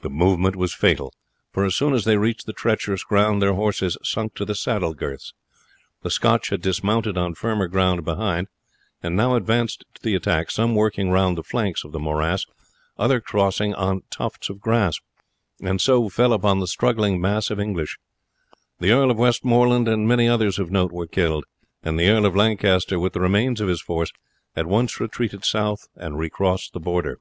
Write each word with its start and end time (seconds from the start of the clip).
The 0.00 0.08
movement 0.08 0.56
was 0.56 0.72
fatal, 0.72 1.12
for 1.52 1.66
as 1.66 1.76
soon 1.76 1.92
as 1.92 2.04
they 2.06 2.16
reached 2.16 2.46
the 2.46 2.54
treacherous 2.54 3.04
ground 3.04 3.42
their 3.42 3.52
horses 3.52 3.98
sunk 4.02 4.34
to 4.36 4.46
the 4.46 4.54
saddle 4.54 4.94
girths. 4.94 5.34
The 6.00 6.08
Scotch 6.10 6.48
had 6.48 6.62
dismounted 6.62 7.18
on 7.18 7.34
firmer 7.34 7.68
ground 7.68 8.02
behind, 8.02 8.48
and 9.02 9.14
now 9.14 9.34
advanced 9.34 9.84
to 9.96 10.02
the 10.02 10.14
attack, 10.14 10.50
some 10.50 10.74
working 10.74 11.10
round 11.10 11.36
the 11.36 11.42
flanks 11.42 11.84
of 11.84 11.92
the 11.92 11.98
morass, 12.00 12.46
others 12.98 13.20
crossing 13.26 13.74
on 13.74 14.00
tufts 14.08 14.48
of 14.48 14.62
grass, 14.62 14.98
and 15.62 15.78
so 15.78 16.08
fell 16.08 16.32
upon 16.32 16.60
the 16.60 16.66
struggling 16.66 17.20
mass 17.20 17.50
of 17.50 17.60
English. 17.60 17.98
The 18.78 18.92
Earl 18.92 19.10
of 19.10 19.18
Westmoreland 19.18 19.88
and 19.88 20.08
many 20.08 20.26
others 20.26 20.58
of 20.58 20.70
note 20.70 20.90
were 20.90 21.06
killed, 21.06 21.44
and 21.82 22.00
the 22.00 22.08
Earl 22.08 22.24
of 22.24 22.34
Lancaster, 22.34 22.98
with 22.98 23.12
the 23.12 23.20
remains 23.20 23.60
of 23.60 23.68
his 23.68 23.82
force, 23.82 24.10
at 24.56 24.66
once 24.66 24.98
retreated 24.98 25.44
south 25.44 25.86
and 25.96 26.16
recrossed 26.18 26.72
the 26.72 26.80
Border. 26.80 27.20